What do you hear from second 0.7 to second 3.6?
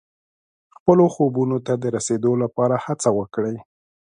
خپلو خوبونو ته د رسېدو لپاره هڅه وکړئ.